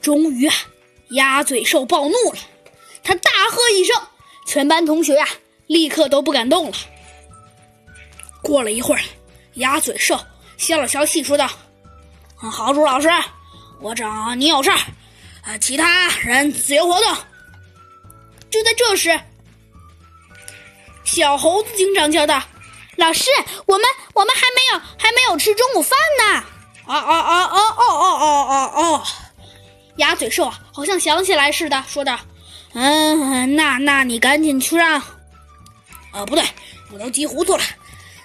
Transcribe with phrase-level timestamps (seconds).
[0.00, 0.54] 终于啊，
[1.10, 2.38] 鸭嘴兽暴怒了，
[3.02, 3.94] 他大喝一声，
[4.46, 5.26] 全班同学呀，
[5.66, 6.76] 立刻都不敢动了。
[8.42, 9.00] 过了一会儿，
[9.54, 10.18] 鸭嘴兽
[10.56, 11.48] 消了消气，说道
[12.36, 13.08] ：“豪猪老师，
[13.80, 14.78] 我找你有事儿，
[15.42, 17.16] 啊，其他人自由活动。”
[18.50, 19.20] 就在这时，
[21.04, 22.42] 小猴子警长叫道
[22.96, 23.30] ：“老师，
[23.66, 26.44] 我们我们还没有还没有吃中午饭呢！”
[26.86, 29.06] 啊啊啊啊哦哦哦哦哦！
[30.00, 32.18] 鸭嘴兽啊，好像想起来似的，说道
[32.72, 35.00] ：“嗯，那那你赶紧去让……
[36.10, 36.42] 啊，不对，
[36.92, 37.62] 我都急糊涂了。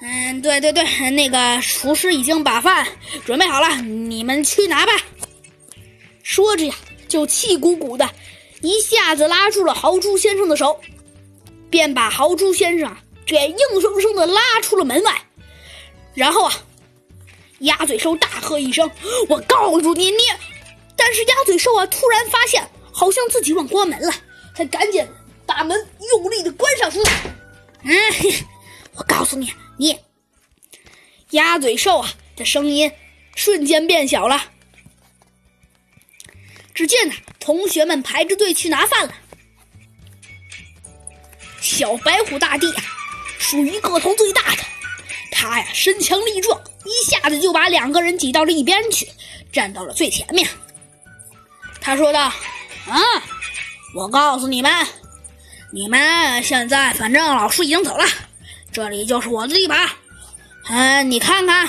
[0.00, 2.86] 嗯，对对对，那个厨师已经把饭
[3.26, 4.92] 准备好了，你们去拿吧。”
[6.24, 6.74] 说着呀，
[7.06, 8.08] 就气鼓鼓的。
[8.62, 10.80] 一下子拉住了豪猪先生的手，
[11.70, 15.14] 便把豪猪先生给硬生生的拉出了门外。
[16.14, 16.52] 然后啊，
[17.60, 18.90] 鸭嘴兽大喝一声
[19.28, 20.18] ：“我告诉你，你！”
[20.98, 24.12] 但是鸭嘴兽啊，突然发现好像自己忘关门了，
[24.54, 25.06] 他赶紧
[25.46, 27.02] 把门用力的关上，说
[27.84, 27.92] ：“嗯，
[28.96, 29.96] 我告诉你，你！”
[31.30, 32.90] 鸭嘴兽啊的声音
[33.36, 34.50] 瞬间变小了。
[36.74, 39.14] 只见呢，同学们排着队去拿饭了。
[41.60, 42.82] 小白虎大帝啊，
[43.38, 44.62] 属于个头最大的，
[45.30, 49.08] 他呀身强力壮，一下子就把两个人挤到了一边去，
[49.52, 50.48] 站到了最前面。
[51.80, 52.32] 他说道
[52.86, 52.98] ：“啊，
[53.94, 54.70] 我告诉你们，
[55.72, 58.04] 你们现在反正老师已经走了，
[58.72, 59.88] 这里就是我的地盘。
[60.68, 61.68] 嗯，你看看。”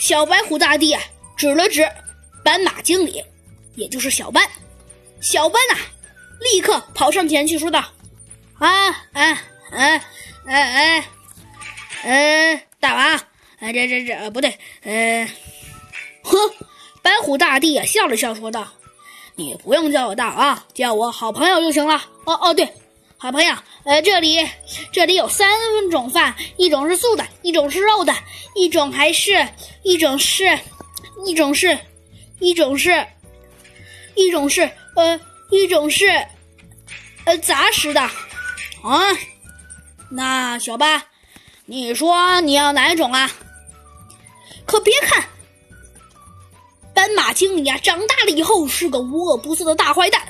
[0.00, 0.96] 小白虎大帝，
[1.36, 1.86] 指了指。
[2.44, 3.22] 斑马经理，
[3.74, 4.42] 也就是小斑，
[5.20, 5.76] 小斑呐，
[6.40, 7.84] 立刻跑上前去说道
[8.58, 9.38] ：“啊，哎，
[9.72, 10.02] 哎，
[10.46, 11.04] 哎，哎，
[12.04, 13.20] 哎，大王，
[13.58, 15.28] 哎，这这这不对，呃，
[16.22, 16.38] 呵，
[17.08, 18.68] 白虎大帝也，笑了笑说道
[19.34, 22.70] ：‘你不用叫我大王，叫我好朋友就行了。’哦哦，对，
[23.16, 23.54] 好朋友，
[23.84, 24.46] 呃，这里
[24.92, 25.48] 这里有三
[25.90, 28.14] 种饭，一种是素的，一种是肉的，
[28.54, 29.48] 一种还是
[29.84, 30.58] 一种是，
[31.24, 31.78] 一种是。”
[32.40, 33.04] 一种是，
[34.14, 35.18] 一种是，呃，
[35.50, 36.06] 一种是，
[37.24, 38.12] 呃，杂食的，啊，
[40.08, 41.02] 那小八，
[41.64, 43.28] 你说你要哪一种啊？
[44.66, 45.24] 可别看
[46.98, 50.20] 斑马经理啊，长大了以后是个无恶不作的大坏蛋，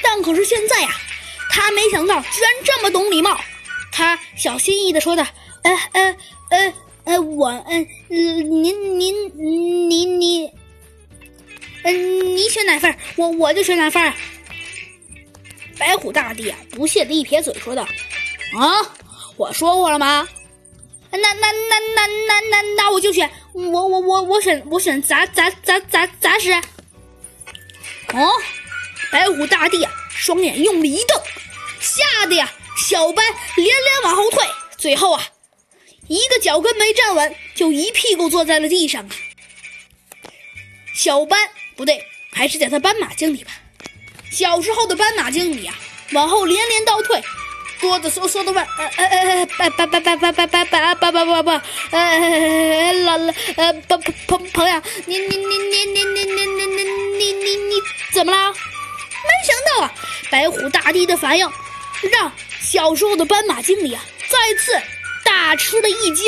[0.00, 0.88] 但可是现在呀，
[1.50, 3.36] 他没想到居然这么懂礼貌，
[3.90, 5.26] 他小心翼翼的说道
[5.64, 6.16] ：“呃呃
[6.50, 6.74] 呃
[7.06, 10.48] 呃，我，嗯，您您您你。”
[11.82, 14.12] 嗯，你选哪份我我就选哪份
[15.76, 17.82] 白虎大帝啊，不屑的一撇嘴，说道
[18.56, 18.78] ：“啊，
[19.36, 20.28] 我说过了吗？
[21.18, 26.52] 那那那那那那那我就选我我我我选我选杂杂杂杂杂食。”
[28.14, 28.30] 哦，
[29.10, 31.20] 白虎大帝啊，双眼用力一瞪，
[31.80, 33.24] 吓得呀，小班
[33.56, 34.44] 连连往后退，
[34.76, 35.24] 最后啊，
[36.08, 39.10] 一个脚跟没站稳，就一屁股坐在了地上啊。
[40.94, 41.48] 小班。
[41.74, 43.50] 不对，还是叫他斑马经理吧。
[44.30, 45.74] 小时候的斑马经理啊，
[46.12, 47.20] 往后连连倒退，
[47.82, 51.60] 哆哆嗦嗦的问：“呃呃呃，拜拜拜拜拜拜拜拜拜拜拜，
[51.90, 56.84] 呃老了呃朋朋朋朋友，你你你你你你你你你
[57.18, 57.74] 你你你
[58.14, 58.52] 怎么了？
[58.52, 59.92] 没想到啊，
[60.30, 61.46] 白虎大帝的反应，
[62.12, 64.72] 让小时候的斑马经理啊再次
[65.24, 66.26] 大吃了一惊。